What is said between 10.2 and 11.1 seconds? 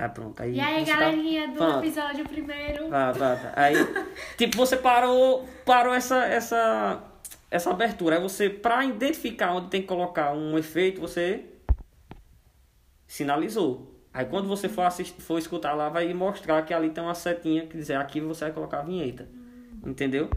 um efeito,